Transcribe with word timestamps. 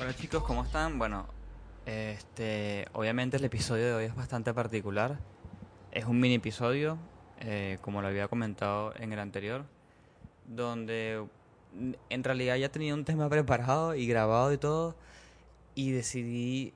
Hola 0.00 0.14
chicos, 0.14 0.44
¿cómo 0.44 0.62
están? 0.62 0.96
Bueno, 0.96 1.26
este, 1.84 2.86
obviamente 2.92 3.36
el 3.36 3.44
episodio 3.44 3.84
de 3.86 3.94
hoy 3.94 4.04
es 4.04 4.14
bastante 4.14 4.54
particular. 4.54 5.18
Es 5.90 6.04
un 6.04 6.20
mini 6.20 6.36
episodio, 6.36 6.98
eh, 7.40 7.78
como 7.80 8.00
lo 8.00 8.06
había 8.06 8.28
comentado 8.28 8.94
en 8.94 9.12
el 9.12 9.18
anterior, 9.18 9.64
donde 10.46 11.26
en 12.10 12.24
realidad 12.24 12.54
ya 12.54 12.68
tenía 12.68 12.94
un 12.94 13.04
tema 13.04 13.28
preparado 13.28 13.96
y 13.96 14.06
grabado 14.06 14.52
y 14.52 14.58
todo, 14.58 14.94
y 15.74 15.90
decidí 15.90 16.74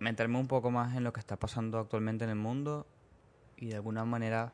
meterme 0.00 0.40
un 0.40 0.48
poco 0.48 0.72
más 0.72 0.96
en 0.96 1.04
lo 1.04 1.12
que 1.12 1.20
está 1.20 1.36
pasando 1.36 1.78
actualmente 1.78 2.24
en 2.24 2.30
el 2.30 2.36
mundo 2.36 2.88
y 3.56 3.66
de 3.66 3.76
alguna 3.76 4.04
manera 4.04 4.52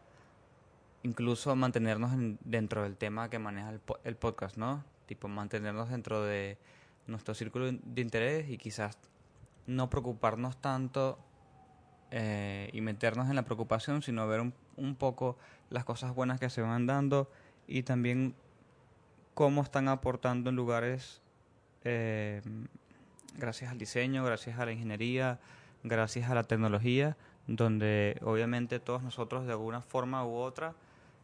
incluso 1.03 1.57
mantenernos 1.57 2.11
dentro 2.45 2.83
del 2.83 2.99
tema 2.99 3.31
que 3.31 3.39
maneja 3.39 3.71
el, 3.71 3.81
el 4.05 4.17
podcast, 4.17 4.59
¿no? 4.59 4.85
Tipo 5.07 5.27
mantenernos 5.27 5.89
dentro 5.89 6.23
de 6.23 6.59
nuestro 7.11 7.35
círculo 7.35 7.71
de 7.73 8.01
interés 8.01 8.49
y 8.49 8.59
quizás 8.59 8.97
no 9.67 9.91
preocuparnos 9.91 10.57
tanto 10.61 11.19
eh, 12.11 12.71
y 12.73 12.81
meternos 12.81 13.29
en 13.29 13.37
la 13.37 13.45
preocupación, 13.45 14.03
sino 14.03 14.27
ver 14.27 14.41
un, 14.41 14.55
un, 14.77 14.97
poco 14.97 15.37
las 15.69 15.85
cosas 15.85 16.15
buenas 16.15 16.41
que 16.41 16.51
se 16.51 16.63
van 16.63 16.87
dando 16.87 17.31
y 17.69 17.83
también 17.83 18.35
cómo 19.35 19.63
están 19.63 19.89
aportando 19.89 20.51
en 20.51 20.57
lugares 20.57 21.21
eh, 21.85 22.43
gracias 23.37 23.71
al 23.71 23.79
diseño, 23.79 24.25
gracias 24.25 24.59
a 24.59 24.67
la 24.67 24.73
ingeniería, 24.73 25.39
gracias 25.83 26.31
a 26.31 26.35
la 26.35 26.45
tecnología, 26.45 27.17
donde 27.47 28.19
obviamente 28.23 28.81
todos 28.81 29.03
nosotros 29.03 29.47
de 29.47 29.53
alguna 29.53 29.81
forma 29.81 30.25
u 30.27 30.35
otra 30.35 30.75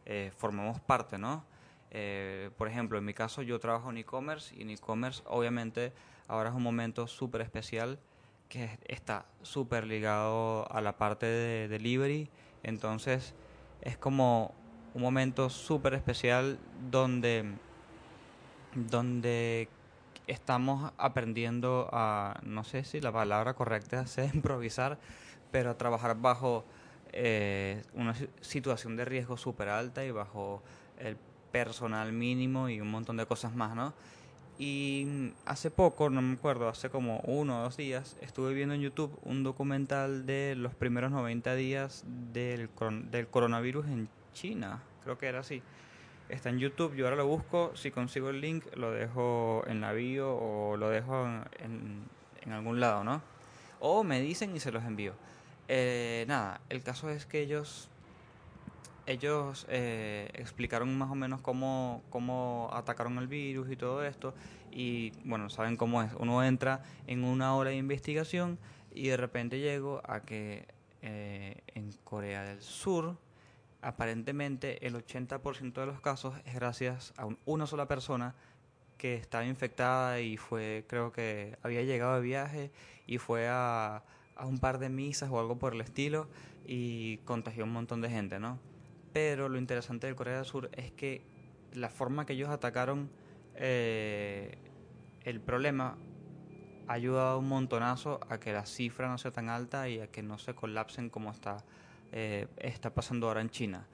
eh, 0.05 0.31
formamos 0.35 0.79
parte, 0.79 1.17
¿no? 1.17 1.43
Eh, 1.91 2.49
por 2.57 2.67
ejemplo, 2.67 2.97
en 2.97 3.05
mi 3.05 3.13
caso 3.13 3.41
yo 3.41 3.59
trabajo 3.59 3.89
en 3.89 3.97
e-commerce 3.97 4.53
y 4.55 4.61
en 4.61 4.71
e-commerce 4.71 5.23
obviamente 5.25 5.93
ahora 6.27 6.49
es 6.49 6.55
un 6.55 6.63
momento 6.63 7.07
súper 7.07 7.41
especial 7.41 7.99
que 8.49 8.77
está 8.87 9.25
súper 9.41 9.85
ligado 9.85 10.71
a 10.71 10.81
la 10.81 10.97
parte 10.97 11.25
de 11.25 11.67
delivery. 11.67 12.29
Entonces 12.63 13.33
es 13.81 13.97
como 13.97 14.53
un 14.93 15.01
momento 15.01 15.49
súper 15.49 15.93
especial 15.93 16.59
donde, 16.89 17.45
donde 18.73 19.69
estamos 20.27 20.91
aprendiendo 20.97 21.89
a, 21.91 22.39
no 22.43 22.63
sé 22.63 22.83
si 22.83 22.99
la 22.99 23.11
palabra 23.11 23.53
correcta 23.53 24.01
es 24.17 24.33
improvisar, 24.33 24.97
pero 25.51 25.71
a 25.71 25.77
trabajar 25.77 26.19
bajo 26.19 26.65
eh, 27.13 27.81
una 27.93 28.13
situación 28.41 28.97
de 28.97 29.05
riesgo 29.05 29.37
súper 29.37 29.69
alta 29.69 30.03
y 30.03 30.11
bajo 30.11 30.61
el 30.99 31.17
personal 31.51 32.11
mínimo 32.13 32.69
y 32.69 32.81
un 32.81 32.89
montón 32.89 33.17
de 33.17 33.25
cosas 33.25 33.55
más, 33.55 33.75
¿no? 33.75 33.93
Y 34.59 35.33
hace 35.45 35.69
poco, 35.69 36.09
no 36.09 36.21
me 36.21 36.33
acuerdo, 36.33 36.67
hace 36.67 36.89
como 36.89 37.19
uno 37.25 37.59
o 37.59 37.63
dos 37.63 37.77
días, 37.77 38.17
estuve 38.21 38.53
viendo 38.53 38.73
en 38.73 38.81
YouTube 38.81 39.17
un 39.23 39.43
documental 39.43 40.25
de 40.25 40.55
los 40.55 40.73
primeros 40.73 41.11
90 41.11 41.53
días 41.55 42.03
del, 42.33 42.69
del 43.11 43.27
coronavirus 43.27 43.85
en 43.85 44.09
China, 44.33 44.81
creo 45.03 45.17
que 45.17 45.27
era 45.27 45.39
así. 45.39 45.61
Está 46.29 46.49
en 46.49 46.59
YouTube, 46.59 46.95
yo 46.95 47.05
ahora 47.05 47.17
lo 47.17 47.27
busco, 47.27 47.71
si 47.75 47.91
consigo 47.91 48.29
el 48.29 48.41
link 48.41 48.65
lo 48.75 48.91
dejo 48.91 49.63
en 49.67 49.79
la 49.79 49.93
bio 49.93 50.35
o 50.35 50.75
lo 50.75 50.89
dejo 50.89 51.25
en, 51.59 52.01
en 52.41 52.51
algún 52.51 52.79
lado, 52.79 53.03
¿no? 53.03 53.21
O 53.79 54.03
me 54.03 54.19
dicen 54.21 54.55
y 54.55 54.59
se 54.59 54.71
los 54.71 54.83
envío. 54.83 55.13
Eh, 55.67 56.25
nada, 56.27 56.61
el 56.69 56.81
caso 56.81 57.09
es 57.09 57.25
que 57.25 57.41
ellos 57.41 57.89
ellos 59.07 59.65
eh, 59.69 60.29
explicaron 60.33 60.95
más 60.97 61.09
o 61.09 61.15
menos 61.15 61.41
cómo, 61.41 62.03
cómo 62.09 62.69
atacaron 62.73 63.17
el 63.17 63.27
virus 63.27 63.71
y 63.71 63.77
todo 63.77 64.03
esto. 64.03 64.35
Y 64.71 65.11
bueno, 65.23 65.49
saben 65.49 65.77
cómo 65.77 66.03
es. 66.03 66.11
Uno 66.19 66.43
entra 66.43 66.83
en 67.07 67.23
una 67.23 67.55
hora 67.55 67.71
de 67.71 67.77
investigación 67.77 68.59
y 68.93 69.07
de 69.07 69.17
repente 69.17 69.59
llego 69.59 70.01
a 70.05 70.21
que 70.21 70.67
eh, 71.01 71.61
en 71.73 71.93
Corea 72.03 72.43
del 72.43 72.61
Sur, 72.61 73.17
aparentemente 73.81 74.85
el 74.85 74.95
80% 74.95 75.73
de 75.73 75.85
los 75.85 76.01
casos 76.01 76.35
es 76.45 76.55
gracias 76.55 77.13
a 77.17 77.27
una 77.45 77.65
sola 77.65 77.87
persona 77.87 78.35
que 78.97 79.15
estaba 79.15 79.45
infectada 79.45 80.19
y 80.19 80.35
fue, 80.37 80.85
creo 80.87 81.11
que 81.11 81.57
había 81.61 81.83
llegado 81.83 82.15
de 82.15 82.21
viaje 82.21 82.71
y 83.05 83.19
fue 83.19 83.47
a, 83.47 84.03
a 84.35 84.45
un 84.45 84.57
par 84.57 84.79
de 84.79 84.89
misas 84.89 85.29
o 85.29 85.39
algo 85.39 85.57
por 85.59 85.75
el 85.75 85.81
estilo 85.81 86.27
y 86.65 87.17
contagió 87.19 87.63
un 87.63 87.71
montón 87.71 88.01
de 88.01 88.09
gente, 88.09 88.39
¿no? 88.39 88.59
Pero 89.17 89.49
lo 89.49 89.57
interesante 89.57 90.05
de 90.05 90.13
Corea 90.13 90.35
del 90.35 90.45
Sur 90.45 90.69
es 90.73 90.91
que 90.91 91.23
la 91.73 91.89
forma 91.89 92.27
que 92.27 92.33
ellos 92.33 92.49
atacaron 92.49 93.09
eh, 93.55 94.59
el 95.23 95.41
problema 95.41 95.97
ha 96.87 96.93
ayudado 96.93 97.39
un 97.39 97.47
montonazo 97.47 98.19
a 98.29 98.39
que 98.39 98.53
la 98.53 98.67
cifra 98.67 99.07
no 99.07 99.17
sea 99.17 99.31
tan 99.31 99.49
alta 99.49 99.89
y 99.89 99.99
a 99.99 100.05
que 100.05 100.21
no 100.21 100.37
se 100.37 100.53
colapsen 100.53 101.09
como 101.09 101.31
está, 101.31 101.63
eh, 102.11 102.45
está 102.57 102.93
pasando 102.93 103.27
ahora 103.27 103.41
en 103.41 103.49
China. 103.49 103.87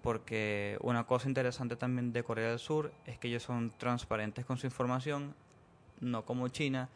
Porque 0.00 0.78
una 0.80 1.04
cosa 1.04 1.28
interesante 1.28 1.76
también 1.76 2.10
de 2.14 2.22
Corea 2.22 2.48
del 2.48 2.58
Sur 2.58 2.94
es 3.04 3.18
que 3.18 3.28
ellos 3.28 3.42
son 3.42 3.72
transparentes 3.76 4.46
con 4.46 4.56
su 4.56 4.66
información, 4.66 5.34
no 6.00 6.24
como 6.24 6.48
China, 6.48 6.88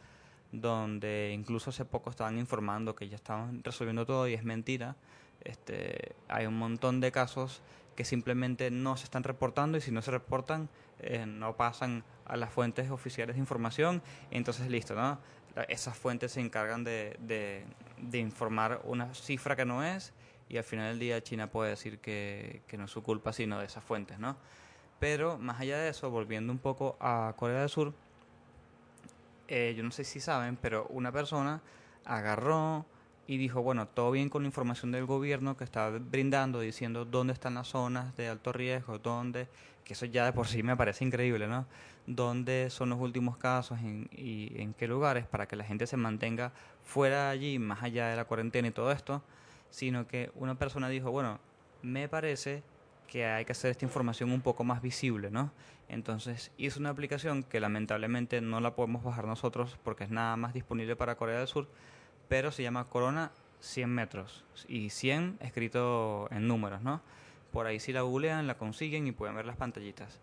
donde 0.51 1.31
incluso 1.31 1.69
hace 1.69 1.85
poco 1.85 2.09
estaban 2.09 2.39
informando 2.39 2.95
que 2.95 3.07
ya 3.07 3.17
estaban 3.17 3.63
resolviendo 3.63 4.03
todo 4.03 4.27
y 4.27 4.33
es 4.33 4.43
mentira. 4.43 4.95
Este, 5.43 6.15
hay 6.27 6.45
un 6.45 6.57
montón 6.57 6.99
de 6.99 7.11
casos 7.11 7.61
que 7.95 8.05
simplemente 8.05 8.69
no 8.69 8.97
se 8.97 9.05
están 9.05 9.23
reportando 9.23 9.77
y 9.77 9.81
si 9.81 9.91
no 9.91 10.01
se 10.01 10.11
reportan 10.11 10.69
eh, 10.99 11.25
no 11.25 11.55
pasan 11.57 12.03
a 12.25 12.37
las 12.37 12.51
fuentes 12.51 12.91
oficiales 12.91 13.35
de 13.35 13.39
información 13.39 14.01
entonces 14.31 14.67
listo, 14.67 14.95
¿no? 14.95 15.19
Esas 15.69 15.97
fuentes 15.97 16.33
se 16.33 16.39
encargan 16.39 16.83
de, 16.83 17.17
de, 17.97 18.19
informar 18.19 18.81
una 18.83 19.11
cifra 19.15 19.55
que 19.55 19.65
no 19.65 19.83
es 19.83 20.13
y 20.49 20.57
al 20.57 20.63
final 20.63 20.89
del 20.89 20.99
día 20.99 21.23
China 21.23 21.49
puede 21.49 21.71
decir 21.71 21.97
que, 21.97 22.61
que 22.67 22.77
no 22.77 22.85
es 22.85 22.91
su 22.91 23.01
culpa 23.01 23.33
sino 23.33 23.57
de 23.59 23.65
esas 23.65 23.83
fuentes, 23.83 24.19
¿no? 24.19 24.37
Pero 24.99 25.37
más 25.37 25.59
allá 25.59 25.77
de 25.77 25.89
eso, 25.89 26.09
volviendo 26.11 26.51
un 26.51 26.59
poco 26.59 26.97
a 26.99 27.33
Corea 27.37 27.61
del 27.61 27.69
Sur, 27.69 27.93
eh, 29.47 29.73
yo 29.77 29.83
no 29.83 29.91
sé 29.91 30.03
si 30.03 30.19
saben, 30.19 30.57
pero 30.57 30.87
una 30.89 31.11
persona 31.11 31.61
agarró 32.05 32.85
y 33.27 33.37
dijo, 33.37 33.61
bueno, 33.61 33.87
todo 33.87 34.11
bien 34.11 34.29
con 34.29 34.43
la 34.43 34.47
información 34.47 34.91
del 34.91 35.05
gobierno 35.05 35.57
que 35.57 35.65
está 35.65 35.89
brindando, 35.89 36.61
diciendo 36.61 37.03
dónde 37.03 37.33
están 37.33 37.55
las 37.55 37.67
zonas 37.67 38.15
de 38.15 38.29
alto 38.29 38.53
riesgo, 38.53 38.99
dónde, 38.99 39.49
que 39.83 39.93
eso 39.93 40.05
ya 40.05 40.25
de 40.25 40.31
por 40.31 40.47
sí 40.47 40.63
me 40.63 40.77
parece 40.77 41.03
increíble, 41.03 41.47
¿no? 41.47 41.67
Dónde 42.05 42.69
son 42.69 42.89
los 42.89 42.99
últimos 42.99 43.37
casos 43.37 43.79
y 44.11 44.53
en 44.55 44.73
qué 44.73 44.87
lugares 44.87 45.27
para 45.27 45.45
que 45.45 45.57
la 45.57 45.65
gente 45.65 45.87
se 45.87 45.97
mantenga 45.97 46.53
fuera 46.83 47.29
allí, 47.29 47.59
más 47.59 47.83
allá 47.83 48.07
de 48.07 48.15
la 48.15 48.23
cuarentena 48.25 48.69
y 48.69 48.71
todo 48.71 48.93
esto, 48.93 49.21
sino 49.69 50.07
que 50.07 50.31
una 50.35 50.55
persona 50.55 50.87
dijo, 50.87 51.11
bueno, 51.11 51.39
me 51.81 52.07
parece 52.07 52.63
que 53.07 53.25
hay 53.25 53.45
que 53.45 53.51
hacer 53.51 53.71
esta 53.71 53.85
información 53.85 54.31
un 54.31 54.41
poco 54.41 54.63
más 54.63 54.81
visible, 54.81 55.31
¿no? 55.31 55.51
Entonces 55.89 56.51
hizo 56.57 56.79
una 56.79 56.89
aplicación 56.89 57.43
que 57.43 57.59
lamentablemente 57.59 58.41
no 58.41 58.59
la 58.59 58.75
podemos 58.75 59.03
bajar 59.03 59.25
nosotros 59.25 59.77
porque 59.83 60.03
es 60.03 60.09
nada 60.09 60.35
más 60.35 60.53
disponible 60.53 60.95
para 60.95 61.15
Corea 61.15 61.39
del 61.39 61.47
Sur, 61.47 61.67
pero 62.27 62.51
se 62.51 62.63
llama 62.63 62.85
Corona 62.85 63.31
100 63.61 63.89
metros 63.89 64.43
y 64.67 64.89
100 64.89 65.37
escrito 65.41 66.27
en 66.31 66.47
números, 66.47 66.81
¿no? 66.81 67.01
Por 67.51 67.65
ahí 67.65 67.79
si 67.79 67.93
la 67.93 68.01
googlean, 68.01 68.47
la 68.47 68.57
consiguen 68.57 69.07
y 69.07 69.11
pueden 69.11 69.35
ver 69.35 69.45
las 69.45 69.57
pantallitas. 69.57 70.19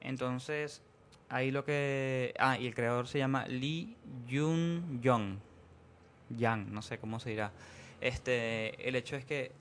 Entonces, 0.00 0.82
ahí 1.28 1.50
lo 1.50 1.64
que... 1.64 2.34
Ah, 2.38 2.58
y 2.58 2.66
el 2.66 2.74
creador 2.74 3.08
se 3.08 3.18
llama 3.18 3.46
Lee 3.46 3.96
Jun 4.30 5.00
Young. 5.02 5.38
Yang, 6.36 6.72
no 6.72 6.82
sé 6.82 6.98
cómo 6.98 7.18
se 7.20 7.30
dirá. 7.30 7.52
Este, 8.00 8.88
el 8.88 8.94
hecho 8.96 9.16
es 9.16 9.24
que 9.24 9.52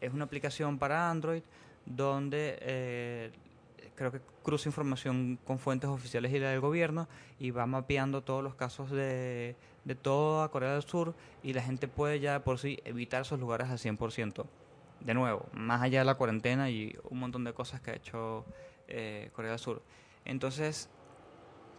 es 0.00 0.12
una 0.12 0.24
aplicación 0.24 0.78
para 0.78 1.10
Android 1.10 1.42
donde 1.86 2.58
eh, 2.60 3.30
creo 3.94 4.12
que 4.12 4.20
cruza 4.42 4.68
información 4.68 5.38
con 5.44 5.58
fuentes 5.58 5.88
oficiales 5.90 6.32
y 6.32 6.38
la 6.38 6.50
del 6.50 6.60
gobierno 6.60 7.08
y 7.38 7.50
va 7.50 7.66
mapeando 7.66 8.22
todos 8.22 8.42
los 8.42 8.54
casos 8.54 8.90
de, 8.90 9.56
de 9.88 9.94
toda 9.94 10.48
Corea 10.50 10.74
del 10.74 10.82
Sur 10.82 11.14
y 11.42 11.54
la 11.54 11.62
gente 11.62 11.88
puede 11.88 12.20
ya 12.20 12.44
por 12.44 12.58
sí 12.58 12.78
evitar 12.84 13.22
esos 13.22 13.40
lugares 13.40 13.68
al 13.70 13.78
100%. 13.78 14.44
De 15.00 15.14
nuevo, 15.14 15.46
más 15.52 15.80
allá 15.80 16.00
de 16.00 16.04
la 16.04 16.16
cuarentena 16.16 16.68
y 16.68 16.94
un 17.08 17.18
montón 17.18 17.42
de 17.44 17.54
cosas 17.54 17.80
que 17.80 17.92
ha 17.92 17.94
hecho 17.94 18.44
eh, 18.86 19.30
Corea 19.34 19.52
del 19.52 19.58
Sur. 19.58 19.82
Entonces, 20.26 20.90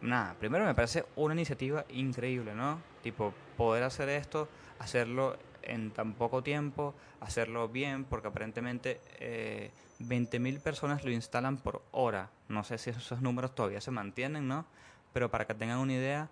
nada, 0.02 0.36
primero 0.40 0.66
me 0.66 0.74
parece 0.74 1.06
una 1.16 1.36
iniciativa 1.36 1.86
increíble, 1.90 2.56
¿no? 2.56 2.82
Tipo, 3.04 3.32
poder 3.56 3.84
hacer 3.84 4.10
esto, 4.10 4.50
hacerlo 4.80 5.38
en 5.62 5.92
tan 5.92 6.14
poco 6.14 6.42
tiempo, 6.42 6.96
hacerlo 7.20 7.68
bien, 7.68 8.06
porque 8.06 8.30
aparentemente 8.30 9.02
eh, 9.20 9.70
20.000 10.00 10.60
personas 10.62 11.04
lo 11.04 11.12
instalan 11.12 11.58
por 11.58 11.84
hora. 11.92 12.32
No 12.48 12.64
sé 12.64 12.80
si 12.80 12.90
esos 12.90 13.22
números 13.22 13.54
todavía 13.54 13.82
se 13.82 13.92
mantienen, 13.92 14.48
¿no? 14.48 14.66
Pero 15.14 15.30
para 15.30 15.46
que 15.46 15.54
tengan 15.54 15.78
una 15.78 15.94
idea, 15.94 16.30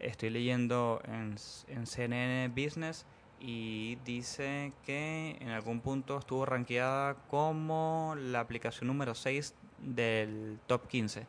estoy 0.00 0.30
leyendo 0.30 1.00
en, 1.04 1.36
en 1.68 1.86
CNN 1.86 2.48
Business 2.48 3.06
y 3.40 3.96
dice 4.04 4.72
que 4.84 5.36
en 5.40 5.48
algún 5.48 5.80
punto 5.80 6.18
estuvo 6.18 6.44
rankeada 6.44 7.14
como 7.28 8.14
la 8.18 8.40
aplicación 8.40 8.88
número 8.88 9.14
6 9.14 9.54
del 9.78 10.58
top 10.66 10.86
15. 10.88 11.26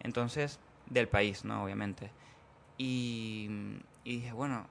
Entonces, 0.00 0.58
del 0.90 1.08
país, 1.08 1.44
¿no? 1.44 1.62
Obviamente. 1.64 2.10
Y 2.78 3.48
dije, 4.04 4.32
bueno, 4.32 4.66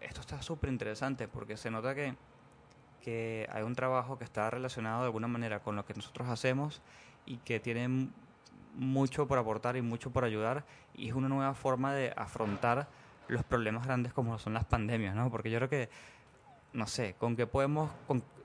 esto 0.00 0.20
está 0.20 0.42
súper 0.42 0.70
interesante 0.70 1.28
porque 1.28 1.56
se 1.56 1.70
nota 1.70 1.94
que, 1.94 2.14
que 3.00 3.48
hay 3.50 3.62
un 3.62 3.74
trabajo 3.74 4.18
que 4.18 4.24
está 4.24 4.48
relacionado 4.50 5.00
de 5.00 5.06
alguna 5.06 5.28
manera 5.28 5.60
con 5.60 5.76
lo 5.76 5.84
que 5.84 5.94
nosotros 5.94 6.28
hacemos 6.28 6.80
y 7.26 7.38
que 7.38 7.60
tiene 7.60 8.08
mucho 8.74 9.26
por 9.26 9.38
aportar 9.38 9.76
y 9.76 9.82
mucho 9.82 10.10
por 10.10 10.24
ayudar 10.24 10.64
y 10.94 11.08
es 11.08 11.14
una 11.14 11.28
nueva 11.28 11.54
forma 11.54 11.92
de 11.92 12.12
afrontar 12.16 12.88
los 13.28 13.44
problemas 13.44 13.86
grandes 13.86 14.12
como 14.12 14.38
son 14.38 14.54
las 14.54 14.64
pandemias, 14.64 15.14
¿no? 15.14 15.30
Porque 15.30 15.50
yo 15.50 15.58
creo 15.58 15.68
que, 15.68 15.88
no 16.72 16.86
sé, 16.86 17.14
con 17.18 17.36
qué 17.36 17.46
podemos 17.46 17.90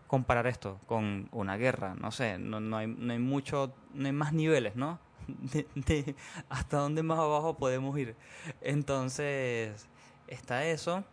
comparar 0.07 0.47
esto 0.47 0.79
con 0.88 1.27
una 1.31 1.57
guerra, 1.57 1.95
no 1.95 2.12
sé, 2.12 2.38
no, 2.38 2.59
no, 2.59 2.77
hay, 2.77 2.88
no 2.88 3.12
hay 3.12 3.19
mucho, 3.19 3.74
no 3.94 4.06
hay 4.06 4.13
más 4.13 4.33
niveles, 4.33 4.75
¿no? 4.75 5.00
De, 5.75 6.15
hasta 6.50 6.77
dónde 6.77 7.03
más 7.03 7.19
abajo 7.19 7.57
podemos 7.57 7.97
ir. 7.97 8.15
Entonces, 8.62 9.88
está 10.27 10.65
eso. 10.65 11.03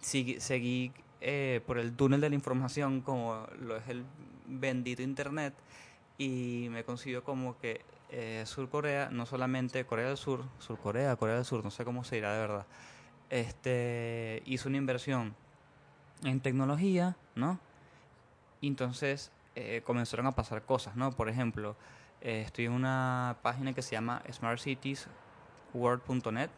seguí 0.00 0.92
eh, 1.22 1.60
por 1.66 1.78
el 1.78 1.94
túnel 1.94 2.20
de 2.20 2.30
la 2.30 2.34
información 2.34 3.02
como 3.02 3.46
lo 3.60 3.76
es 3.76 3.88
el 3.88 4.04
bendito 4.46 5.02
Internet 5.02 5.54
y 6.20 6.68
me 6.68 6.84
consiguió 6.84 7.24
como 7.24 7.58
que 7.58 7.80
eh, 8.10 8.42
Sur 8.44 8.68
Corea, 8.68 9.08
no 9.10 9.24
solamente 9.24 9.86
Corea 9.86 10.08
del 10.08 10.18
Sur, 10.18 10.44
Sur 10.58 10.78
Corea, 10.78 11.16
Corea 11.16 11.36
del 11.36 11.46
Sur, 11.46 11.64
no 11.64 11.70
sé 11.70 11.86
cómo 11.86 12.04
se 12.04 12.16
dirá 12.16 12.34
de 12.34 12.40
verdad, 12.40 12.66
este, 13.30 14.42
hizo 14.44 14.68
una 14.68 14.76
inversión 14.76 15.34
en 16.22 16.40
tecnología, 16.40 17.16
¿no? 17.36 17.58
Y 18.60 18.68
entonces 18.68 19.32
eh, 19.54 19.80
comenzaron 19.82 20.26
a 20.26 20.32
pasar 20.32 20.60
cosas, 20.62 20.94
¿no? 20.94 21.10
Por 21.12 21.30
ejemplo, 21.30 21.74
eh, 22.20 22.42
estoy 22.44 22.66
en 22.66 22.72
una 22.72 23.38
página 23.40 23.72
que 23.72 23.80
se 23.80 23.92
llama 23.92 24.22
smartcitiesworld.net. 24.30 26.50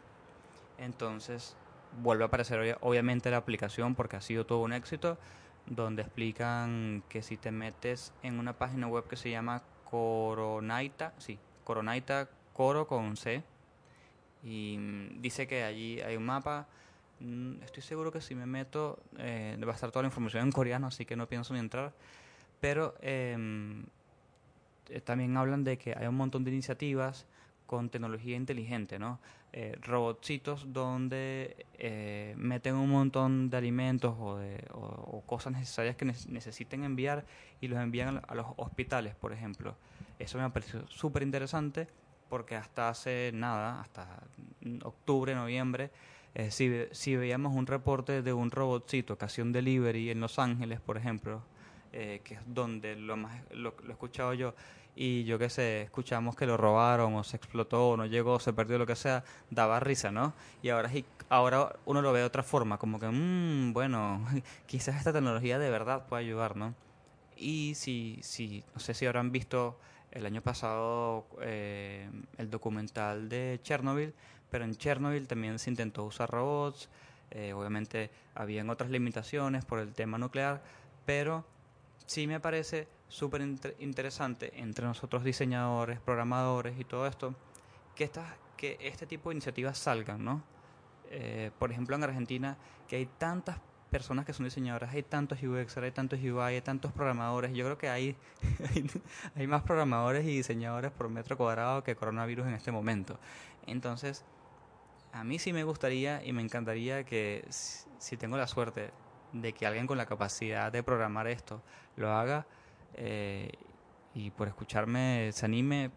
Entonces 0.77 1.55
vuelve 2.01 2.25
a 2.25 2.27
aparecer 2.27 2.77
obviamente 2.81 3.31
la 3.31 3.37
aplicación 3.37 3.95
porque 3.95 4.17
ha 4.17 4.21
sido 4.21 4.45
todo 4.45 4.59
un 4.59 4.73
éxito, 4.73 5.17
donde 5.65 6.01
explican 6.01 7.03
que 7.09 7.21
si 7.21 7.37
te 7.37 7.51
metes 7.51 8.13
en 8.21 8.39
una 8.39 8.53
página 8.53 8.87
web 8.87 9.07
que 9.07 9.15
se 9.15 9.29
llama 9.29 9.63
Coronaita, 9.89 11.13
sí, 11.17 11.39
Coronaita 11.63 12.29
Coro 12.53 12.87
con 12.87 13.15
C, 13.17 13.43
y 14.43 14.77
mm, 14.77 15.21
dice 15.21 15.47
que 15.47 15.63
allí 15.63 16.01
hay 16.01 16.17
un 16.17 16.25
mapa. 16.25 16.67
Mm, 17.19 17.61
estoy 17.63 17.81
seguro 17.81 18.11
que 18.11 18.21
si 18.21 18.35
me 18.35 18.45
meto 18.45 18.99
eh, 19.17 19.57
va 19.65 19.71
a 19.71 19.75
estar 19.75 19.91
toda 19.91 20.03
la 20.03 20.07
información 20.07 20.43
en 20.43 20.51
coreano, 20.51 20.87
así 20.87 21.05
que 21.05 21.15
no 21.15 21.27
pienso 21.27 21.53
ni 21.53 21.59
entrar. 21.59 21.93
Pero 22.59 22.95
em, 23.01 23.85
eh, 24.89 25.01
también 25.01 25.35
hablan 25.37 25.63
de 25.63 25.77
que 25.77 25.93
hay 25.97 26.07
un 26.07 26.15
montón 26.15 26.43
de 26.43 26.51
iniciativas 26.51 27.25
con 27.65 27.89
tecnología 27.89 28.35
inteligente, 28.35 28.99
¿no? 28.99 29.19
Eh, 29.55 29.77
robotcitos 29.81 30.73
donde 30.73 31.65
eh, 31.77 32.33
meten 32.37 32.75
un 32.75 32.89
montón 32.89 33.49
de 33.49 33.57
alimentos 33.57 34.15
o, 34.19 34.37
de, 34.37 34.65
o, 34.73 35.22
cosas 35.33 35.53
necesarias 35.53 35.95
que 35.95 36.05
necesiten 36.05 36.83
enviar 36.83 37.25
y 37.59 37.67
los 37.67 37.79
envían 37.79 38.21
a 38.27 38.35
los 38.35 38.47
hospitales, 38.57 39.15
por 39.15 39.33
ejemplo. 39.33 39.75
Eso 40.19 40.37
me 40.37 40.43
ha 40.43 40.49
parecido 40.49 40.87
súper 40.87 41.23
interesante 41.23 41.87
porque 42.29 42.55
hasta 42.55 42.89
hace 42.89 43.31
nada, 43.33 43.81
hasta 43.81 44.23
octubre, 44.83 45.35
noviembre, 45.35 45.91
eh, 46.35 46.51
si, 46.51 46.71
si 46.91 47.15
veíamos 47.15 47.55
un 47.55 47.67
reporte 47.67 48.21
de 48.21 48.33
un 48.33 48.51
robotcito 48.51 49.17
que 49.17 49.41
un 49.41 49.51
delivery 49.51 50.09
en 50.09 50.19
Los 50.19 50.39
Ángeles, 50.39 50.79
por 50.79 50.97
ejemplo, 50.97 51.43
que 51.91 52.21
es 52.25 52.39
donde 52.47 52.95
lo, 52.95 53.15
más, 53.17 53.39
lo 53.51 53.75
he 53.87 53.91
escuchado 53.91 54.33
yo, 54.33 54.55
y 54.95 55.23
yo 55.23 55.39
qué 55.39 55.49
sé, 55.49 55.81
escuchamos 55.83 56.35
que 56.35 56.45
lo 56.45 56.57
robaron 56.57 57.15
o 57.15 57.23
se 57.23 57.37
explotó 57.37 57.89
o 57.89 57.97
no 57.97 58.05
llegó, 58.05 58.39
se 58.39 58.53
perdió 58.53 58.77
lo 58.77 58.85
que 58.85 58.95
sea, 58.95 59.23
daba 59.49 59.79
risa, 59.79 60.11
¿no? 60.11 60.33
Y 60.61 60.69
ahora, 60.69 60.91
ahora 61.29 61.75
uno 61.85 62.01
lo 62.01 62.13
ve 62.13 62.19
de 62.19 62.25
otra 62.25 62.43
forma, 62.43 62.77
como 62.77 62.99
que, 62.99 63.07
mmm, 63.07 63.73
bueno, 63.73 64.25
quizás 64.67 64.97
esta 64.97 65.13
tecnología 65.13 65.57
de 65.57 65.69
verdad 65.69 66.05
puede 66.07 66.23
ayudar, 66.23 66.55
¿no? 66.55 66.75
Y 67.35 67.73
si, 67.75 68.19
si 68.21 68.63
no 68.73 68.79
sé 68.79 68.93
si 68.93 69.05
habrán 69.05 69.31
visto 69.31 69.79
el 70.11 70.25
año 70.27 70.41
pasado 70.41 71.25
eh, 71.41 72.07
el 72.37 72.49
documental 72.51 73.29
de 73.29 73.59
Chernobyl, 73.63 74.13
pero 74.51 74.63
en 74.63 74.75
Chernobyl 74.75 75.27
también 75.27 75.57
se 75.57 75.71
intentó 75.71 76.03
usar 76.03 76.29
robots, 76.29 76.89
eh, 77.31 77.53
obviamente 77.53 78.11
habían 78.35 78.69
otras 78.69 78.91
limitaciones 78.91 79.65
por 79.65 79.79
el 79.79 79.93
tema 79.93 80.19
nuclear, 80.19 80.61
pero 81.05 81.43
sí 82.05 82.27
me 82.27 82.39
parece 82.39 82.87
súper 83.07 83.41
interesante 83.79 84.59
entre 84.59 84.85
nosotros 84.85 85.23
diseñadores, 85.23 85.99
programadores 85.99 86.79
y 86.79 86.83
todo 86.83 87.07
esto, 87.07 87.35
que, 87.95 88.09
que 88.57 88.77
este 88.81 89.05
tipo 89.05 89.29
de 89.29 89.35
iniciativas 89.35 89.77
salgan, 89.77 90.23
¿no? 90.23 90.43
Eh, 91.09 91.51
por 91.59 91.71
ejemplo, 91.71 91.95
en 91.95 92.03
Argentina, 92.03 92.57
que 92.87 92.95
hay 92.95 93.05
tantas 93.05 93.59
personas 93.91 94.25
que 94.25 94.33
son 94.33 94.45
diseñadoras, 94.45 94.91
hay 94.91 95.03
tantos 95.03 95.43
UX, 95.43 95.77
hay 95.77 95.91
tantos 95.91 96.19
UI, 96.19 96.39
hay 96.39 96.61
tantos 96.61 96.91
programadores. 96.91 97.53
Yo 97.53 97.63
creo 97.65 97.77
que 97.77 97.89
hay, 97.89 98.15
hay 99.35 99.45
más 99.45 99.61
programadores 99.61 100.25
y 100.25 100.35
diseñadores 100.35 100.91
por 100.91 101.09
metro 101.09 101.37
cuadrado 101.37 101.83
que 101.83 101.95
coronavirus 101.95 102.47
en 102.47 102.55
este 102.55 102.71
momento. 102.71 103.19
Entonces, 103.67 104.25
a 105.11 105.23
mí 105.23 105.37
sí 105.37 105.53
me 105.53 105.63
gustaría 105.63 106.25
y 106.25 106.33
me 106.33 106.41
encantaría 106.41 107.03
que, 107.03 107.45
si 107.49 108.17
tengo 108.17 108.35
la 108.35 108.47
suerte 108.47 108.89
de 109.33 109.53
que 109.53 109.65
alguien 109.65 109.87
con 109.87 109.97
la 109.97 110.05
capacidad 110.05 110.71
de 110.71 110.83
programar 110.83 111.27
esto 111.27 111.61
lo 111.97 112.11
haga, 112.11 112.45
eh, 112.95 113.51
y 114.13 114.29
por 114.31 114.47
escucharme 114.47 115.31
se 115.33 115.45
anime, 115.45 115.91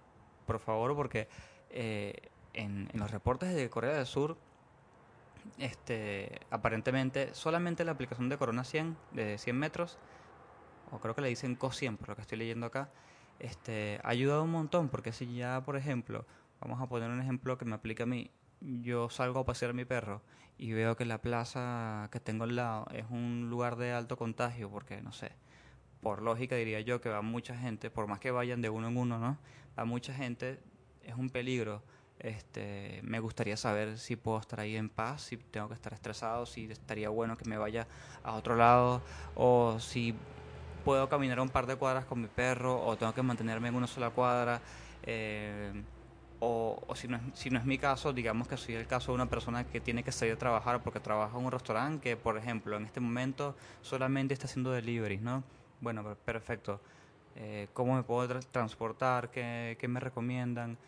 por 0.47 0.59
favor, 0.59 0.97
porque 0.97 1.29
eh, 1.71 2.15
en, 2.55 2.89
los 2.95 3.11
reportes 3.11 3.55
de 3.55 3.69
Corea 3.69 3.93
del 3.93 4.07
Sur, 4.07 4.37
este, 5.59 6.41
aparentemente 6.51 7.35
solamente 7.35 7.85
la 7.85 7.93
aplicación 7.93 8.29
de 8.29 8.39
Corona 8.39 8.65
100, 8.65 8.97
de 9.13 9.39
100 9.39 9.59
metros, 9.59 9.99
o 10.91 10.99
creo 10.99 11.15
que 11.15 11.21
le 11.21 11.29
dicen 11.29 11.59
CO100 11.59 11.97
por 11.99 12.09
lo 12.09 12.17
que 12.17 12.23
estoy 12.23 12.39
leyendo 12.39 12.67
acá, 12.67 12.89
este, 13.39 14.01
ha 14.03 14.09
ayudado 14.09 14.43
un 14.43 14.51
montón, 14.51 14.89
porque 14.89 15.13
si 15.13 15.37
ya, 15.37 15.63
por 15.65 15.77
ejemplo, 15.77 16.25
vamos 16.61 16.81
a 16.81 16.87
poner 16.87 17.11
un 17.11 17.21
ejemplo 17.21 17.59
que 17.59 17.67
me 17.67 17.75
aplica 17.75 18.05
a 18.05 18.07
mí, 18.07 18.31
yo 18.61 19.11
salgo 19.11 19.41
a 19.41 19.45
pasear 19.45 19.75
mi 19.75 19.85
perro 19.85 20.23
y 20.59 20.73
veo 20.73 20.97
que 20.97 21.05
la 21.05 21.19
plaza 21.19 22.09
que 22.11 22.21
tengo 22.21 22.45
al 22.45 22.57
lado 22.57 22.87
es 22.93 23.05
un 23.11 23.49
lugar 23.51 23.77
de 23.77 23.93
alto 23.93 24.17
contagio, 24.17 24.71
porque 24.71 25.03
no 25.03 25.13
sé, 25.13 25.33
por 26.01 26.23
lógica 26.23 26.57
diría 26.57 26.81
yo 26.81 27.01
que 27.01 27.09
va 27.09 27.23
mucha 27.23 27.57
gente, 27.57 27.91
por 27.91 28.07
más 28.07 28.21
que 28.21 28.31
vayan 28.31 28.63
de 28.63 28.71
uno 28.71 28.89
en 28.89 28.97
uno, 28.97 29.19
¿no? 29.19 29.39
Va 29.79 29.85
mucha 29.85 30.15
gente, 30.15 30.59
es 31.03 31.15
un 31.15 31.31
peligro. 31.31 31.83
Este, 32.19 33.01
me 33.03 33.21
gustaría 33.21 33.59
saber 33.59 33.99
si 33.99 34.17
puedo 34.17 34.39
estar 34.39 34.61
ahí 34.61 34.77
en 34.77 34.89
paz, 34.89 35.23
si 35.23 35.37
tengo 35.37 35.69
que 35.69 35.75
estar 35.75 35.93
estresado, 35.93 36.47
si 36.47 36.65
estaría 36.65 37.11
bueno 37.11 37.37
que 37.37 37.45
me 37.49 37.59
vaya 37.59 37.87
a 38.25 38.35
otro 38.35 38.57
lado, 38.57 39.03
o 39.35 39.79
si 39.79 40.15
puedo 40.85 41.09
caminar 41.09 41.41
un 41.41 41.51
par 41.51 41.67
de 41.67 41.77
cuadras 41.77 42.07
con 42.07 42.23
mi 42.23 42.29
perro, 42.29 42.83
o 42.83 42.97
tengo 42.97 43.13
que 43.13 43.23
mantenerme 43.23 43.69
en 43.69 43.75
una 43.75 43.87
sola 43.87 44.11
cuadra. 44.11 44.63
Eh, 45.03 45.83
o, 46.41 46.83
o, 46.87 46.95
si, 46.95 47.09
no 47.09 47.17
es, 47.17 47.23
si 47.35 47.51
no 47.51 47.59
es 47.59 47.65
mi 47.65 47.79
caso, 47.79 48.13
digamos 48.13 48.49
que 48.49 48.57
soy 48.57 48.75
el 48.75 48.87
caso 48.87 49.13
de 49.13 49.17
una 49.17 49.27
persona 49.27 49.65
que 49.65 49.81
tiene 49.81 50.03
que 50.03 50.13
salir 50.13 50.35
a 50.35 50.39
trabajar 50.39 50.83
porque 50.83 51.01
trabaja 51.01 51.39
en 51.39 51.45
un 51.45 51.53
restaurante 51.53 52.03
que, 52.03 52.17
por 52.17 52.37
ejemplo, 52.37 52.77
en 52.77 52.85
este 52.85 53.01
momento 53.01 53.55
solamente 53.83 54.35
está 54.35 54.47
haciendo 54.47 54.71
deliveries, 54.71 55.23
¿no? 55.23 55.43
Bueno, 55.81 56.17
perfecto. 56.25 56.81
Eh, 57.37 57.69
¿Cómo 57.73 57.97
me 57.97 58.03
puedo 58.03 58.41
transportar? 58.41 59.31
¿Qué, 59.31 59.77
¿Qué, 59.79 59.89
me 59.89 60.01
recomiendan? 60.01 60.79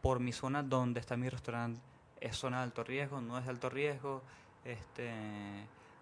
Por 0.00 0.20
mi 0.20 0.32
zona, 0.32 0.62
¿dónde 0.62 1.00
está 1.00 1.16
mi 1.16 1.28
restaurante? 1.28 1.80
¿Es 2.20 2.36
zona 2.36 2.58
de 2.58 2.62
alto 2.64 2.84
riesgo? 2.84 3.20
¿No 3.20 3.38
es 3.38 3.44
de 3.44 3.50
alto 3.50 3.68
riesgo? 3.68 4.22
Este, 4.64 5.10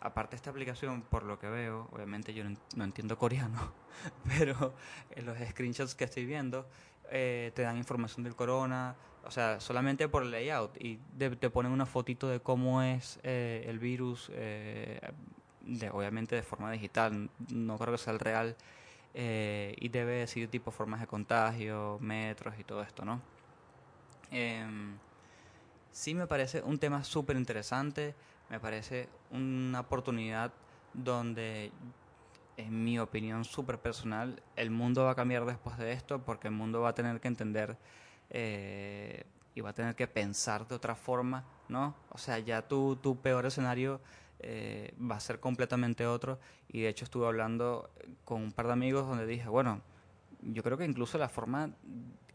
aparte 0.07 0.37
esta 0.37 0.51
aplicación, 0.51 1.03
por 1.03 1.25
lo 1.25 1.39
que 1.39 1.49
veo, 1.49 1.89
obviamente 1.93 2.33
yo 2.35 2.45
no, 2.77 2.85
entiendo 2.85 3.19
coreano, 3.19 3.73
pero 4.39 4.75
en 5.11 5.27
los 5.27 5.39
screenshots 5.39 5.95
que 5.95 6.05
estoy 6.05 6.27
viendo 6.27 6.69
eh, 7.11 7.53
te 7.55 7.63
dan 7.63 7.77
información 7.77 8.25
del 8.25 8.35
corona, 8.35 8.97
o 9.25 9.31
sea, 9.31 9.61
solamente 9.61 10.09
por 10.09 10.23
el 10.23 10.31
layout 10.31 10.77
y 10.81 10.97
te 11.17 11.51
ponen 11.51 11.73
una 11.73 11.87
fotito 11.87 12.29
de 12.29 12.41
cómo 12.41 12.83
es 12.83 13.19
eh, 13.23 13.65
el 13.67 13.79
virus 13.79 14.31
obviamente 15.93 16.37
de 16.37 16.43
forma 16.43 16.71
digital, 16.71 17.29
no 17.51 17.77
creo 17.77 17.93
que 17.93 17.99
sea 17.99 18.13
el 18.13 18.21
real, 18.21 18.57
eh, 19.19 19.75
y 19.79 19.89
debe 19.89 20.17
decir 20.17 20.49
tipo 20.49 20.71
formas 20.71 21.01
de 21.01 21.07
contagio, 21.07 21.99
metros 22.03 22.55
y 22.59 22.65
todo 22.65 22.83
esto, 22.83 23.03
¿no? 23.03 23.23
Em, 24.31 24.99
sí 25.91 26.15
me 26.15 26.27
parece 26.27 26.61
un 26.61 26.79
tema 26.79 27.03
súper 27.03 27.37
interesante, 27.37 28.15
me 28.49 28.61
parece 28.61 29.09
una 29.31 29.81
oportunidad 29.81 30.53
donde, 30.95 31.73
en 32.57 32.85
mi 32.85 32.99
opinión 32.99 33.45
súper 33.45 33.79
personal, 33.79 34.43
el 34.57 34.71
mundo 34.71 35.05
va 35.05 35.13
a 35.13 35.15
cambiar 35.15 35.45
después 35.45 35.77
de 35.79 35.93
esto 35.93 36.23
porque 36.25 36.49
el 36.49 36.55
mundo 36.55 36.81
va 36.81 36.91
a 36.91 36.95
tener 36.95 37.21
que 37.21 37.29
entender 37.29 37.77
eh, 38.31 39.25
y 39.55 39.61
va 39.61 39.71
a 39.71 39.75
tener 39.75 39.95
que 39.95 40.07
pensar 40.07 40.67
de 40.69 40.75
otra 40.75 40.95
forma, 40.95 41.45
¿no? 41.69 41.95
O 42.11 42.19
sea, 42.19 42.39
ya 42.39 42.63
tu, 42.63 42.97
tu 42.97 43.21
peor 43.21 43.47
escenario 43.47 44.01
eh, 44.41 44.95
va 44.99 45.17
a 45.17 45.21
ser 45.21 45.41
completamente 45.41 46.07
otro. 46.07 46.39
Y 46.69 46.83
de 46.83 46.89
hecho 46.89 47.05
estuve 47.05 47.27
hablando 47.27 47.91
con 48.25 48.43
un 48.43 48.53
par 48.53 48.67
de 48.67 48.75
amigos 48.75 49.07
donde 49.07 49.27
dije, 49.27 49.49
bueno, 49.49 49.81
yo 50.43 50.63
creo 50.63 50.77
que 50.77 50.85
incluso 50.85 51.19
la 51.19 51.29
forma 51.29 51.71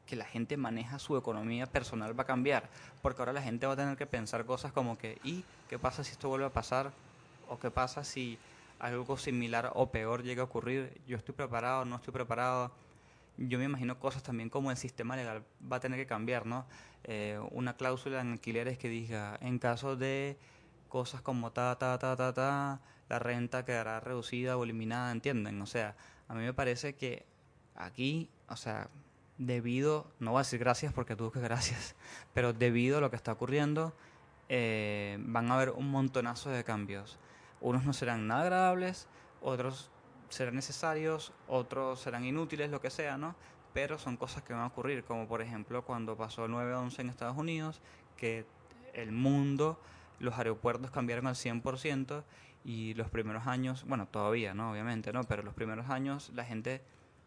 que 0.05 0.15
la 0.15 0.25
gente 0.25 0.57
maneja 0.57 0.99
su 0.99 1.17
economía 1.17 1.65
personal 1.65 2.17
va 2.17 2.23
a 2.23 2.27
cambiar, 2.27 2.69
porque 3.01 3.21
ahora 3.21 3.33
la 3.33 3.41
gente 3.41 3.65
va 3.65 3.73
a 3.73 3.77
tener 3.77 3.97
que 3.97 4.05
pensar 4.05 4.45
cosas 4.45 4.71
como 4.71 4.97
que, 4.97 5.19
¿y 5.23 5.43
qué 5.69 5.79
pasa 5.79 6.03
si 6.03 6.11
esto 6.11 6.29
vuelve 6.29 6.45
a 6.45 6.49
pasar? 6.49 6.91
¿O 7.47 7.59
qué 7.59 7.71
pasa 7.71 8.03
si 8.03 8.37
algo 8.79 9.17
similar 9.17 9.71
o 9.75 9.91
peor 9.91 10.23
llega 10.23 10.41
a 10.41 10.45
ocurrir? 10.45 10.99
¿Yo 11.07 11.17
estoy 11.17 11.35
preparado? 11.35 11.85
¿No 11.85 11.97
estoy 11.97 12.13
preparado? 12.13 12.71
Yo 13.37 13.57
me 13.57 13.65
imagino 13.65 13.99
cosas 13.99 14.23
también 14.23 14.49
como 14.49 14.71
el 14.71 14.77
sistema 14.77 15.15
legal 15.15 15.43
va 15.71 15.77
a 15.77 15.79
tener 15.79 15.99
que 15.99 16.05
cambiar, 16.05 16.45
¿no? 16.45 16.65
Eh, 17.03 17.39
una 17.51 17.75
cláusula 17.75 18.21
en 18.21 18.33
alquileres 18.33 18.77
que 18.77 18.89
diga, 18.89 19.37
en 19.41 19.59
caso 19.59 19.95
de 19.95 20.37
cosas 20.89 21.21
como 21.21 21.51
ta, 21.51 21.77
ta, 21.77 21.97
ta, 21.97 22.15
ta, 22.15 22.33
ta, 22.33 22.81
la 23.07 23.19
renta 23.19 23.65
quedará 23.65 23.99
reducida 23.99 24.57
o 24.57 24.63
eliminada, 24.63 25.11
¿entienden? 25.11 25.61
O 25.61 25.65
sea, 25.65 25.95
a 26.27 26.33
mí 26.33 26.41
me 26.41 26.53
parece 26.53 26.95
que 26.95 27.25
aquí, 27.75 28.29
o 28.47 28.55
sea, 28.55 28.89
debido, 29.41 30.05
no 30.19 30.31
voy 30.31 30.39
a 30.39 30.43
decir 30.43 30.59
gracias 30.59 30.93
porque 30.93 31.15
tú 31.15 31.31
que 31.31 31.39
gracias, 31.39 31.95
pero 32.33 32.53
debido 32.53 32.99
a 32.99 33.01
lo 33.01 33.09
que 33.09 33.15
está 33.15 33.31
ocurriendo, 33.31 33.93
eh, 34.49 35.17
van 35.21 35.49
a 35.49 35.55
haber 35.55 35.71
un 35.71 35.89
montonazo 35.89 36.49
de 36.49 36.63
cambios. 36.63 37.17
Unos 37.59 37.83
no 37.83 37.93
serán 37.93 38.27
nada 38.27 38.43
agradables, 38.43 39.07
otros 39.41 39.89
serán 40.29 40.55
necesarios, 40.55 41.33
otros 41.47 41.99
serán 41.99 42.23
inútiles, 42.23 42.69
lo 42.69 42.81
que 42.81 42.89
sea, 42.89 43.17
¿no? 43.17 43.35
Pero 43.73 43.97
son 43.97 44.15
cosas 44.15 44.43
que 44.43 44.53
van 44.53 44.61
a 44.61 44.67
ocurrir, 44.67 45.03
como 45.03 45.27
por 45.27 45.41
ejemplo 45.41 45.83
cuando 45.83 46.15
pasó 46.15 46.45
el 46.45 46.51
9-11 46.51 46.99
en 46.99 47.09
Estados 47.09 47.37
Unidos, 47.37 47.81
que 48.17 48.45
el 48.93 49.11
mundo, 49.11 49.79
los 50.19 50.37
aeropuertos 50.37 50.91
cambiaron 50.91 51.25
al 51.25 51.35
100% 51.35 52.23
y 52.63 52.93
los 52.93 53.09
primeros 53.09 53.47
años, 53.47 53.85
bueno, 53.87 54.07
todavía, 54.07 54.53
¿no? 54.53 54.71
Obviamente, 54.71 55.11
¿no? 55.13 55.23
Pero 55.23 55.41
los 55.41 55.55
primeros 55.55 55.89
años 55.89 56.31
la 56.35 56.45
gente 56.45 56.83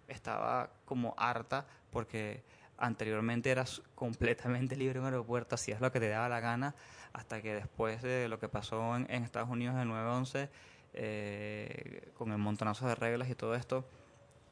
estaba 0.09 0.71
como 0.85 1.15
harta 1.17 1.67
porque 1.95 2.43
anteriormente 2.77 3.51
eras 3.51 3.81
completamente 3.95 4.77
libre 4.77 4.99
en 4.99 5.07
un 5.07 5.13
aeropuerto, 5.13 5.55
hacías 5.55 5.81
lo 5.81 5.93
que 5.93 6.01
te 6.01 6.09
daba 6.09 6.29
la 6.29 6.41
gana, 6.41 6.75
hasta 7.13 7.41
que 7.41 7.55
después 7.55 8.03
de 8.03 8.29
lo 8.29 8.41
que 8.41 8.49
pasó 8.49 8.97
en, 8.97 9.09
Estados 9.11 9.49
Unidos 9.49 9.77
en 9.77 9.83
el 9.83 9.89
9-11, 9.89 10.49
eh, 10.95 12.11
con 12.15 12.33
el 12.33 12.39
montonazo 12.39 12.89
de 12.89 12.97
reglas 12.97 13.31
y 13.31 13.37
todo 13.37 13.55
esto, 13.55 13.89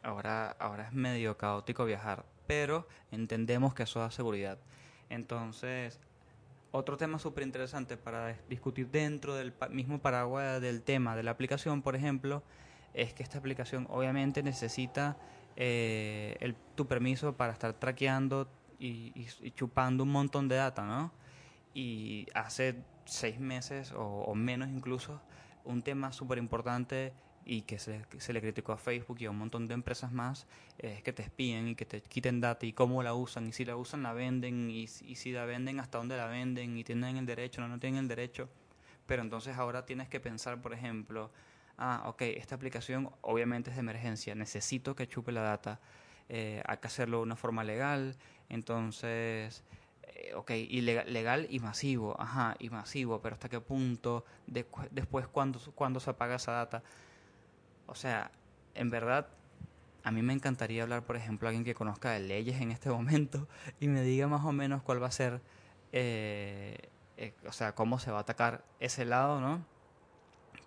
ahora, 0.04 0.52
ahora 0.52 0.84
es 0.84 0.92
medio 0.92 1.36
caótico 1.36 1.84
viajar, 1.84 2.24
pero 2.46 2.86
entendemos 3.10 3.74
que 3.74 3.82
eso 3.82 3.98
da 3.98 4.12
seguridad. 4.12 4.58
Entonces, 5.10 5.98
otro 6.70 6.96
tema 6.96 7.18
súper 7.18 7.42
interesante 7.42 7.96
para 7.96 8.34
discutir 8.48 8.88
dentro 8.88 9.34
del 9.34 9.52
mismo 9.70 9.98
paraguas 9.98 10.60
del 10.60 10.82
tema 10.82 11.16
de 11.16 11.24
la 11.24 11.32
aplicación, 11.32 11.82
por 11.82 11.96
ejemplo, 11.96 12.44
es 12.94 13.12
que 13.14 13.24
esta 13.24 13.38
aplicación 13.38 13.88
obviamente 13.90 14.42
necesita 14.44 15.16
eh, 15.56 16.36
el, 16.40 16.54
tu 16.74 16.86
permiso 16.86 17.36
para 17.36 17.52
estar 17.52 17.72
traqueando 17.74 18.48
y, 18.78 19.12
chupando 19.54 20.02
un 20.02 20.10
montón 20.10 20.48
de 20.48 20.56
data, 20.56 20.84
¿no? 20.84 21.12
Y 21.74 22.26
hace 22.34 22.76
seis 23.04 23.38
meses 23.38 23.92
o, 23.96 24.34
menos 24.34 24.68
incluso, 24.68 25.20
un 25.64 25.82
tema 25.82 26.12
súper 26.12 26.38
importante 26.38 27.12
y 27.44 27.62
que 27.62 27.78
se, 27.78 28.04
le 28.32 28.40
criticó 28.40 28.72
a 28.72 28.76
Facebook 28.76 29.18
y 29.20 29.26
a 29.26 29.30
un 29.30 29.38
montón 29.38 29.66
de 29.66 29.74
empresas 29.74 30.12
más 30.12 30.46
es 30.78 31.02
que 31.02 31.12
te 31.12 31.22
espíen 31.22 31.68
y 31.68 31.74
que 31.74 31.84
te 31.84 32.00
quiten 32.00 32.40
data 32.40 32.66
y 32.66 32.72
cómo 32.72 33.02
la 33.02 33.14
usan 33.14 33.48
y 33.48 33.52
si 33.52 33.64
la 33.64 33.76
usan 33.76 34.02
la 34.02 34.12
venden 34.12 34.70
y, 34.70 34.86
si 34.86 35.32
la 35.32 35.44
venden 35.44 35.80
hasta 35.80 35.98
dónde 35.98 36.16
la 36.16 36.26
venden 36.26 36.76
y 36.76 36.84
tienen 36.84 37.16
el 37.16 37.26
derecho 37.26 37.60
o 37.60 37.64
no, 37.64 37.68
no 37.68 37.80
tienen 37.80 38.00
el 38.00 38.08
derecho 38.08 38.48
pero 39.06 39.22
entonces 39.22 39.56
ahora 39.56 39.84
tienes 39.84 40.08
que 40.08 40.20
pensar 40.20 40.62
por 40.62 40.72
ejemplo 40.72 41.32
ah, 41.78 42.04
ok, 42.06 42.22
esta 42.22 42.54
aplicación 42.54 43.10
obviamente 43.20 43.70
es 43.70 43.76
de 43.76 43.80
emergencia, 43.80 44.34
necesito 44.34 44.94
que 44.94 45.08
chupe 45.08 45.32
la 45.32 45.42
data, 45.42 45.80
eh, 46.28 46.62
hay 46.66 46.76
que 46.78 46.86
hacerlo 46.86 47.18
de 47.18 47.22
una 47.24 47.36
forma 47.36 47.64
legal, 47.64 48.16
entonces, 48.48 49.64
eh, 50.02 50.34
ok, 50.34 50.50
y 50.50 50.80
legal, 50.80 51.46
y 51.50 51.58
masivo, 51.58 52.20
ajá, 52.20 52.54
y 52.58 52.70
masivo, 52.70 53.20
pero 53.20 53.34
hasta 53.34 53.48
qué 53.48 53.60
punto, 53.60 54.24
después 54.46 55.26
cuando, 55.26 55.60
cuando 55.74 56.00
se 56.00 56.10
apaga 56.10 56.36
esa 56.36 56.52
data. 56.52 56.82
O 57.86 57.94
sea, 57.94 58.30
en 58.74 58.90
verdad, 58.90 59.28
a 60.04 60.10
mí 60.10 60.22
me 60.22 60.32
encantaría 60.32 60.82
hablar, 60.82 61.04
por 61.04 61.16
ejemplo, 61.16 61.48
a 61.48 61.50
alguien 61.50 61.64
que 61.64 61.74
conozca 61.74 62.10
de 62.10 62.20
leyes 62.20 62.60
en 62.60 62.70
este 62.70 62.90
momento 62.90 63.48
y 63.80 63.88
me 63.88 64.02
diga 64.02 64.26
más 64.26 64.44
o 64.44 64.52
menos 64.52 64.82
cuál 64.82 65.02
va 65.02 65.08
a 65.08 65.12
ser, 65.12 65.40
eh, 65.92 66.88
o 67.46 67.52
sea, 67.52 67.74
cómo 67.74 67.98
se 67.98 68.10
va 68.10 68.18
a 68.18 68.22
atacar 68.22 68.64
ese 68.80 69.04
lado, 69.04 69.40
¿no? 69.40 69.71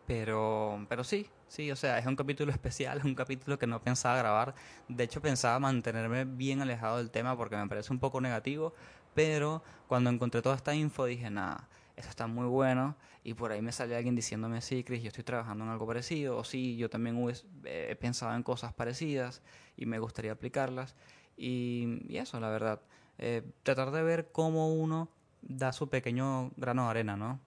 Pero, 0.08 0.86
pero 0.88 1.04
sí, 1.04 1.28
sí, 1.48 1.72
o 1.72 1.76
sea, 1.76 1.98
es 1.98 2.06
un 2.06 2.16
capítulo 2.16 2.52
especial, 2.54 3.00
es 3.00 3.04
un 3.06 3.16
capítulo 3.16 3.58
que 3.58 3.68
no 3.68 3.82
pensaba 3.82 4.18
grabar. 4.18 4.56
De 4.88 5.04
hecho, 5.04 5.22
pensaba 5.22 5.60
mantenerme 5.60 6.26
bien 6.26 6.62
alejado 6.62 6.98
del 6.98 7.12
tema 7.12 7.36
porque 7.38 7.58
me 7.58 7.68
parece 7.68 7.92
un 7.92 8.00
poco 8.00 8.22
negativo. 8.22 8.74
Pero 9.14 9.64
cuando 9.88 10.10
encontré 10.10 10.42
toda 10.42 10.56
esta 10.56 10.76
info 10.76 11.06
dije, 11.06 11.30
nada, 11.30 11.70
eso 11.96 12.10
está 12.10 12.28
muy 12.28 12.48
bueno. 12.48 12.96
Y 13.24 13.34
por 13.34 13.52
ahí 13.52 13.62
me 13.62 13.72
salió 13.72 13.98
alguien 13.98 14.16
diciéndome, 14.16 14.62
sí, 14.62 14.84
Chris, 14.84 15.02
yo 15.02 15.08
estoy 15.08 15.24
trabajando 15.24 15.64
en 15.64 15.72
algo 15.72 15.88
parecido. 15.88 16.38
O 16.38 16.44
sí, 16.44 16.78
yo 16.78 16.90
también 16.90 17.18
he 17.64 17.96
pensado 17.96 18.36
en 18.36 18.44
cosas 18.44 18.74
parecidas 18.74 19.42
y 19.78 19.86
me 19.86 19.98
gustaría 20.00 20.34
aplicarlas. 20.34 20.96
Y, 21.38 22.16
eso, 22.16 22.40
la 22.40 22.50
verdad. 22.50 22.82
Eh, 23.18 23.44
tratar 23.64 23.92
de 23.92 24.04
ver 24.04 24.30
cómo 24.32 24.74
uno 24.74 25.10
da 25.42 25.72
su 25.72 25.90
pequeño 25.90 26.52
grano 26.58 26.84
de 26.84 26.90
arena, 26.90 27.16
¿no? 27.16 27.40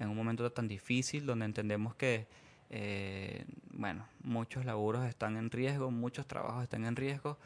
En 0.00 0.08
un 0.08 0.16
momento 0.16 0.50
tan 0.50 0.66
difícil 0.66 1.26
donde 1.26 1.44
entendemos 1.44 1.94
que, 1.94 2.26
eh, 2.70 3.44
bueno, 3.70 4.06
muchos 4.22 4.64
laburos 4.64 5.06
están 5.06 5.36
en 5.36 5.50
riesgo, 5.50 5.90
muchos 5.90 6.26
trabajos 6.26 6.62
están 6.62 6.84
en 6.86 6.96
riesgo 6.96 7.38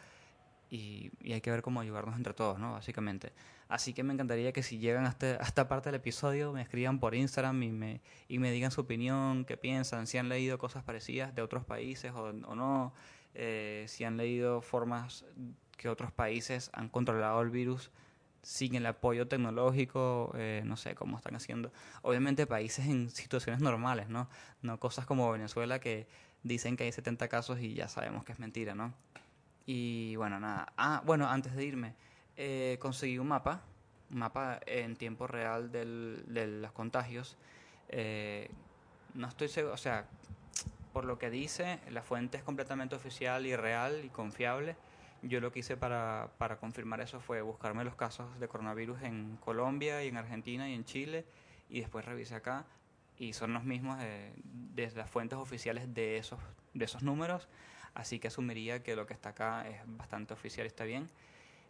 y, 0.70 1.11
hay 1.32 1.40
que 1.40 1.50
ver 1.50 1.62
cómo 1.62 1.80
ayudarnos 1.80 2.16
entre 2.16 2.32
todos, 2.32 2.58
¿no? 2.58 2.73
Básicamente. 2.73 3.32
Así 3.68 3.92
que 3.92 4.02
me 4.02 4.12
encantaría 4.12 4.52
que 4.52 4.62
si 4.62 4.78
llegan 4.78 5.04
hasta, 5.04 5.37
esta 5.37 5.68
parte 5.68 5.88
del 5.88 5.96
episodio 5.96 6.52
me 6.52 6.62
escriban 6.62 7.00
por 7.00 7.14
Instagram 7.14 7.62
y 7.62 7.73
me, 7.73 8.00
y 8.28 8.38
me 8.38 8.52
digan 8.52 8.70
su 8.70 8.82
opinión, 8.82 9.44
qué 9.44 9.56
piensan, 9.56 10.06
si 10.06 10.18
han 10.18 10.28
leído 10.28 10.58
cosas 10.58 10.84
parecidas 10.84 11.34
de 11.34 11.42
otros 11.42 11.64
países 11.64 12.12
o, 12.12 12.32
no, 12.32 12.94
eh, 13.34 13.84
si 13.88 14.04
han 14.04 14.16
leído 14.16 14.61
formas 14.61 15.25
que 15.76 15.88
otros 15.88 16.12
países 16.12 16.70
han 16.73 16.88
controlado 16.88 17.40
el 17.40 17.50
virus 17.50 17.90
sin 18.44 18.74
el 18.74 18.86
apoyo 18.86 19.26
tecnológico, 19.26 20.32
eh, 20.36 20.62
no 20.64 20.76
sé 20.76 20.94
cómo 20.94 21.16
están 21.16 21.34
haciendo. 21.34 21.72
Obviamente 22.02 22.46
países 22.46 22.86
en 22.86 23.10
situaciones 23.10 23.60
normales, 23.60 24.08
¿no? 24.08 24.28
No 24.62 24.78
cosas 24.78 25.06
como 25.06 25.30
Venezuela 25.32 25.80
que 25.80 26.06
dicen 26.42 26.76
que 26.76 26.84
hay 26.84 26.92
70 26.92 27.26
casos 27.28 27.60
y 27.60 27.74
ya 27.74 27.88
sabemos 27.88 28.24
que 28.24 28.32
es 28.32 28.38
mentira, 28.38 28.74
¿no? 28.74 28.94
Y 29.66 30.14
bueno, 30.16 30.38
nada. 30.38 30.72
Ah, 30.76 31.02
bueno, 31.06 31.26
antes 31.28 31.56
de 31.56 31.64
irme, 31.64 31.94
eh, 32.36 32.76
conseguí 32.80 33.18
un 33.18 33.28
mapa, 33.28 33.62
un 34.10 34.18
mapa 34.18 34.60
en 34.66 34.94
tiempo 34.96 35.26
real 35.26 35.72
del, 35.72 36.22
de 36.26 36.46
los 36.46 36.72
contagios. 36.72 37.38
Eh, 37.88 38.50
no 39.14 39.26
estoy 39.26 39.48
seguro, 39.48 39.72
o 39.72 39.78
sea, 39.78 40.06
por 40.92 41.06
lo 41.06 41.18
que 41.18 41.30
dice, 41.30 41.80
la 41.90 42.02
fuente 42.02 42.36
es 42.36 42.42
completamente 42.42 42.94
oficial 42.94 43.46
y 43.46 43.56
real 43.56 44.04
y 44.04 44.10
confiable 44.10 44.76
yo 45.28 45.40
lo 45.40 45.52
que 45.52 45.61
hice 45.61 45.76
para, 45.76 46.31
para 46.38 46.59
confirmar 46.59 47.00
eso 47.00 47.21
fue 47.21 47.43
buscarme 47.43 47.85
los 47.85 47.95
casos 47.95 48.38
de 48.38 48.49
coronavirus 48.49 49.02
en 49.02 49.37
Colombia 49.37 50.04
y 50.04 50.09
en 50.09 50.16
Argentina 50.16 50.69
y 50.69 50.75
en 50.75 50.85
Chile 50.85 51.25
y 51.69 51.81
después 51.81 52.04
revisé 52.04 52.35
acá 52.35 52.66
y 53.19 53.33
son 53.33 53.52
los 53.52 53.64
mismos 53.64 53.99
de, 53.99 54.90
las 54.95 55.09
fuentes 55.09 55.38
oficiales 55.38 55.95
de 55.95 56.19
esos, 56.19 56.38
de 56.73 56.85
esos 56.85 57.02
números, 57.02 57.49
así 57.95 58.19
que 58.19 58.28
asumiría 58.28 58.83
que 58.83 58.97
lo 58.97 59.07
que 59.07 59.14
está 59.14 59.31
acá 59.31 59.69
es 59.69 59.81
bastante 59.87 60.35
oficial 60.35 60.66
y 60.66 60.69
está 60.69 60.85
bien. 60.85 61.09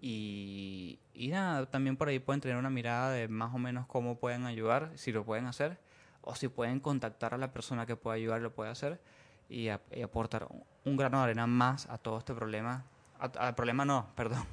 Y, 0.00 0.98
y 1.14 1.28
nada, 1.28 1.66
también 1.66 1.96
por 1.96 2.08
ahí 2.08 2.18
pueden 2.18 2.40
tener 2.40 2.56
una 2.56 2.70
mirada 2.70 3.10
de 3.10 3.28
más 3.28 3.54
o 3.54 3.58
menos 3.58 3.86
cómo 3.86 4.18
pueden 4.18 4.44
ayudar, 4.44 4.92
si 4.96 5.12
lo 5.12 5.24
pueden 5.24 5.46
hacer, 5.46 5.78
o 6.20 6.34
si 6.34 6.48
pueden 6.48 6.80
contactar 6.80 7.34
a 7.34 7.38
la 7.38 7.52
persona 7.52 7.86
que 7.86 7.96
pueda 7.96 8.16
ayudar, 8.16 8.42
lo 8.42 8.54
puede 8.54 8.70
hacer 8.70 9.00
y, 9.48 9.68
aportar 9.68 10.48
un 10.84 10.96
grano 10.96 11.18
de 11.18 11.24
arena 11.24 11.46
más 11.46 11.86
a 11.86 11.98
todo 11.98 12.18
este 12.18 12.34
problema. 12.34 12.84
Al 13.18 13.54
problema 13.54 13.84
no, 13.84 14.08
perdón, 14.16 14.44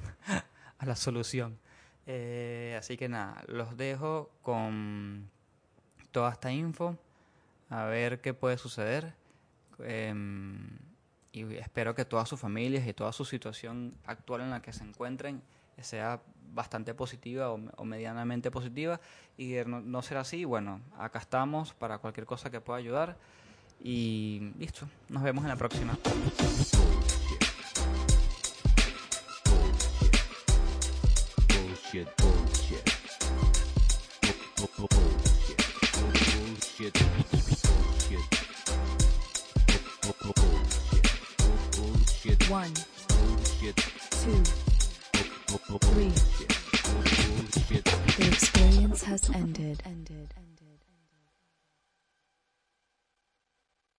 a 0.78 0.86
la 0.86 0.96
solución. 0.96 1.58
Eh, 2.06 2.76
así 2.78 2.96
que 2.96 3.08
nada, 3.08 3.42
los 3.46 3.76
dejo 3.76 4.30
con 4.42 5.30
toda 6.10 6.32
esta 6.32 6.52
info, 6.52 6.96
a 7.70 7.84
ver 7.84 8.20
qué 8.20 8.34
puede 8.34 8.58
suceder. 8.58 9.14
Em, 9.78 10.78
y 11.32 11.54
espero 11.54 11.94
que 11.94 12.04
todas 12.04 12.28
sus 12.28 12.38
familias 12.38 12.86
y 12.86 12.92
toda 12.92 13.12
su 13.12 13.24
situación 13.24 13.94
actual 14.04 14.42
en 14.42 14.50
la 14.50 14.60
que 14.60 14.72
se 14.72 14.84
encuentren 14.84 15.42
sea 15.80 16.20
bastante 16.52 16.94
positiva 16.94 17.50
o, 17.50 17.84
medianamente 17.84 18.50
positiva 18.50 19.00
y 19.38 19.54
no, 19.66 19.80
no 19.80 20.02
ser 20.02 20.18
así, 20.18 20.44
bueno, 20.44 20.80
acá 20.98 21.18
estamos 21.18 21.72
para 21.72 21.98
cualquier 21.98 22.26
cosa 22.26 22.50
que 22.50 22.60
pueda 22.60 22.78
ayudar 22.78 23.16
y 23.82 24.52
listo, 24.58 24.86
nos 25.08 25.22
vemos 25.22 25.44
en 25.44 25.48
la 25.48 25.56
próxima. 25.56 25.98